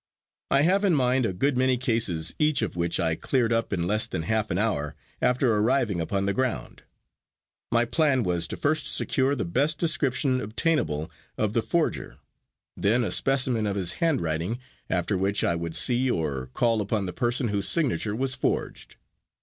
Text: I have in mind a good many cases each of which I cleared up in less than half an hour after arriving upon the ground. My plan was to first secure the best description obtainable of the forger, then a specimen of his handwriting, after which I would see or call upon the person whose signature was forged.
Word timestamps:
I 0.49 0.63
have 0.63 0.83
in 0.83 0.95
mind 0.95 1.27
a 1.27 1.31
good 1.31 1.55
many 1.55 1.77
cases 1.77 2.33
each 2.39 2.63
of 2.63 2.75
which 2.75 2.99
I 2.99 3.13
cleared 3.13 3.53
up 3.53 3.71
in 3.71 3.85
less 3.85 4.07
than 4.07 4.23
half 4.23 4.49
an 4.49 4.57
hour 4.57 4.95
after 5.21 5.53
arriving 5.55 6.01
upon 6.01 6.25
the 6.25 6.33
ground. 6.33 6.81
My 7.71 7.85
plan 7.85 8.23
was 8.23 8.47
to 8.47 8.57
first 8.57 8.87
secure 8.91 9.35
the 9.35 9.45
best 9.45 9.77
description 9.77 10.41
obtainable 10.41 11.11
of 11.37 11.53
the 11.53 11.61
forger, 11.61 12.17
then 12.75 13.03
a 13.03 13.11
specimen 13.11 13.67
of 13.67 13.75
his 13.75 13.91
handwriting, 14.01 14.57
after 14.89 15.15
which 15.19 15.43
I 15.43 15.53
would 15.53 15.75
see 15.75 16.09
or 16.09 16.47
call 16.47 16.81
upon 16.81 17.05
the 17.05 17.13
person 17.13 17.49
whose 17.49 17.67
signature 17.69 18.15
was 18.15 18.33
forged. 18.33 18.95